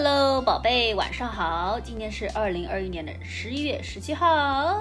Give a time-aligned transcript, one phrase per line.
[0.00, 1.80] Hello，宝贝，晚上好。
[1.80, 4.80] 今天是二零二一年的十一月十七号，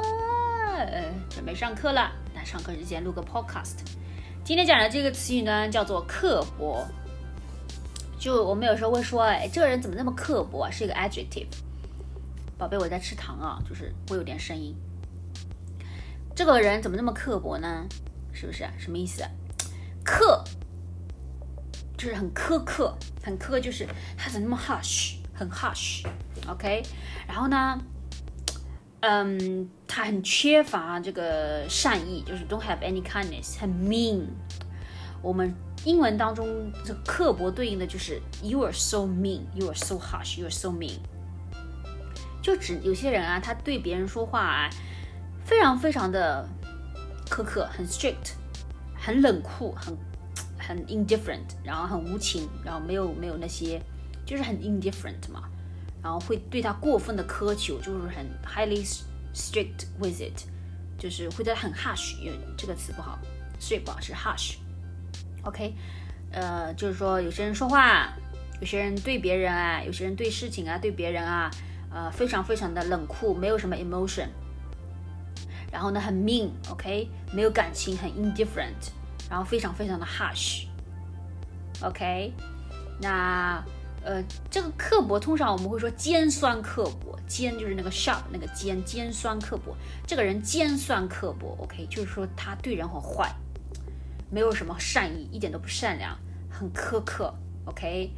[1.27, 2.11] 准备上课了。
[2.35, 3.77] 那上课之前录个 Podcast。
[4.43, 6.85] 今天讲的这个词语呢，叫做刻薄。
[8.19, 10.69] 就我们有时候会说，哎，这个人怎么那么刻薄啊？
[10.69, 11.47] 是一个 adjective。
[12.55, 14.75] 宝贝，我在吃糖啊，就是会有点声音。
[16.35, 17.87] 这个人怎么那么刻薄呢？
[18.33, 18.69] 是不是？
[18.77, 19.23] 什么意思？
[20.03, 20.43] 刻。
[21.97, 26.83] 就是很苛刻，很苛，就是他怎么那么 hush，很 hush，OK，
[27.27, 27.81] 然后呢，
[28.99, 34.27] 嗯，他很缺乏这个善意，就是 don't have any kindness，很 mean。
[35.23, 35.51] 我们
[35.85, 40.99] 英文当中这个刻薄对应的就是 you are so mean，you are so hush，you are so mean。
[42.43, 44.69] 就指有些人啊，他对别人说话啊，
[45.43, 46.47] 非常非常的
[47.27, 48.33] 苛刻，很 strict，
[48.95, 49.97] 很冷酷，很。
[50.67, 53.81] 很 indifferent，然后很无情，然后没有没有那些，
[54.25, 55.43] 就是很 indifferent 嘛，
[56.03, 58.85] 然后会对他过分的苛求，就是很 highly
[59.33, 60.45] strict with it，
[60.97, 63.17] 就是会对他很 harsh，因为这个词不好
[63.61, 65.73] ，strict 不好是 harsh，OK，
[66.31, 68.13] 呃，就是说有些人说话，
[68.59, 71.49] 有些人对别人啊，有些人对事情啊，对别人啊，
[71.89, 74.27] 呃，非常非常的冷酷，没有什么 emotion，
[75.71, 78.91] 然后呢很 mean，OK，没有感情，很 indifferent。
[79.29, 80.63] 然后非常非常的 harsh，OK，
[83.01, 83.63] 那
[84.03, 89.75] 呃这个刻薄通常我们会说尖酸刻薄，尖就是那个 sharp 那个尖，尖酸刻薄。
[90.05, 93.29] 这个人尖酸刻薄，OK，就是说他对人很坏，
[94.31, 96.17] 没有什么善意，一点都不善良，
[96.49, 97.33] 很苛刻
[97.65, 98.09] ，OK，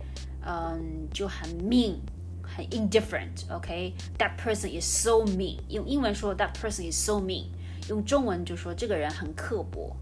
[0.45, 1.95] 嗯，就很 mean，
[2.43, 5.57] 很 indifferent，OK，that person is so mean。
[5.69, 7.47] 用英文说 that person is so mean，
[7.87, 9.95] 用中文就说这个人很刻薄。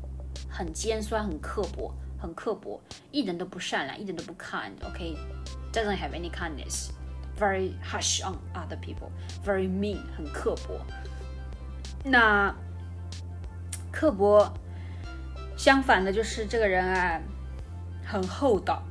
[0.49, 2.81] 很尖酸，很刻薄，很刻薄，
[3.11, 10.79] 一点都不善良，一点都不 kind，OK，doesn't have any kindness，very harsh on other people，very mean，很刻薄。
[12.03, 12.55] 那
[13.91, 14.51] 刻薄
[15.57, 17.21] 相反的就是这个人啊，
[18.05, 18.81] 很厚道，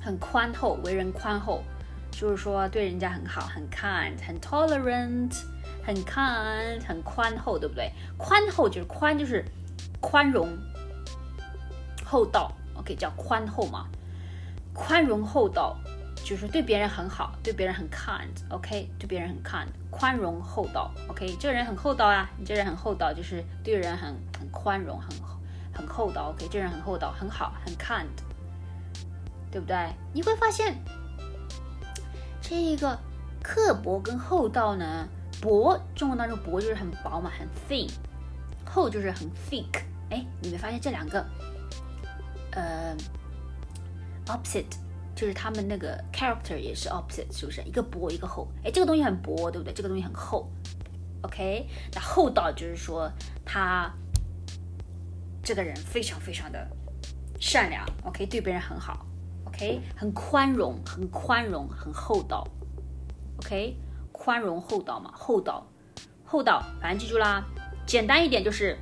[0.00, 1.62] 很宽厚，为人宽厚，
[2.10, 5.34] 就是说对人家很好，很 kind，很 tolerant，
[5.82, 7.92] 很 kind，很宽厚，对不对？
[8.16, 9.44] 宽厚就是宽就是。
[10.06, 10.50] 宽容、
[12.04, 13.88] 厚道，OK，叫宽厚嘛。
[14.74, 15.78] 宽容厚道
[16.22, 25.10] 就是对别人很好，对别人很 kind，OK，对别人很 kind，宽容厚道，OK，这个人很厚道啊，你这人很厚道，就是对人很很宽容，很
[25.74, 28.06] 很厚道，OK，这人很厚道，很好，很 kind，
[29.50, 29.90] 对不对？
[30.12, 30.76] 你会发现，
[32.42, 32.98] 这个
[33.42, 35.08] 刻薄跟厚道呢，
[35.40, 37.90] 薄，中文当中薄就是很薄嘛，很 thin，
[38.66, 39.82] 厚就是很 thick。
[40.10, 41.24] 哎，你没发现这两个，
[42.52, 42.96] 呃
[44.26, 44.76] ，opposite，
[45.14, 47.62] 就是他们那个 character 也是 opposite，是不是？
[47.62, 48.48] 一个薄，一个厚。
[48.62, 49.72] 哎，这个东西很薄，对不对？
[49.72, 50.50] 这个东西很厚。
[51.22, 53.10] OK，那厚道就是说
[53.44, 53.90] 他
[55.42, 56.68] 这个人非常非常的
[57.40, 57.84] 善良。
[58.04, 59.06] OK，对别人很好。
[59.46, 62.46] OK，很宽容，很宽容，很厚道。
[63.38, 63.76] OK，
[64.12, 65.66] 宽容厚道嘛，厚道，
[66.24, 67.42] 厚道，反正记住啦。
[67.86, 68.78] 简单一点就是。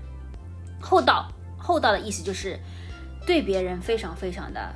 [0.82, 2.59] 厚道，厚道的意思就是
[3.25, 4.75] 对别人非常非常的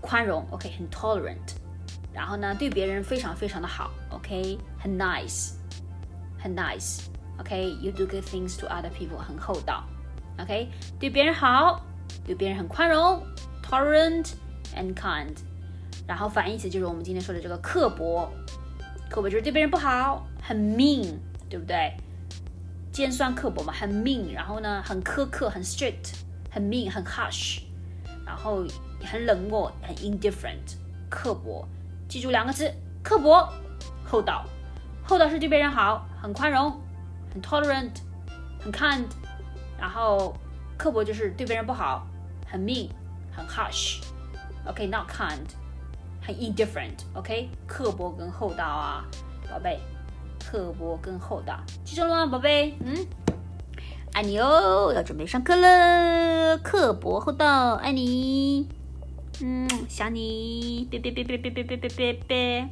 [0.00, 1.56] 宽容，OK，很 tolerant。
[2.12, 5.54] 然后呢，对别人非常非常的好，OK，很 nice，
[6.38, 9.82] 很 nice，OK，you do good things to other people，很厚道
[10.40, 11.84] ，OK，对别人好，
[12.24, 13.20] 对别人很宽容
[13.68, 14.34] ，tolerant
[14.76, 15.34] and kind。
[16.06, 18.30] 然后反义词就是我们今天说的这个刻薄，
[19.10, 21.16] 刻薄就是对别人不好，很 mean，
[21.48, 21.92] 对不对？
[22.94, 26.14] 尖酸刻薄嘛，很 mean，然后呢，很苛刻，很 strict，
[26.48, 27.62] 很 mean，很 harsh，
[28.24, 28.64] 然后
[29.02, 30.76] 很冷漠，很 indifferent，
[31.10, 31.66] 刻薄。
[32.08, 32.72] 记住两个字：
[33.02, 33.52] 刻薄、
[34.04, 34.44] 厚道。
[35.02, 36.80] 厚道是对别人好，很宽容，
[37.32, 37.90] 很 tolerant，
[38.60, 39.06] 很 kind。
[39.76, 40.32] 然后
[40.78, 42.06] 刻薄就是对别人不好，
[42.46, 42.90] 很 mean，
[43.32, 44.04] 很 harsh。
[44.66, 45.42] OK，not kind，
[46.22, 47.00] 很 indifferent。
[47.14, 49.04] OK，刻薄跟厚道啊，
[49.50, 49.80] 宝贝。
[50.46, 52.74] 刻薄跟厚道，记住了吗，宝贝？
[52.84, 52.94] 嗯，
[54.12, 56.58] 爱你哦，要准备上课了。
[56.58, 58.68] 刻薄厚道，爱你。
[59.40, 62.68] 嗯，想你，别别别别别别别别别别。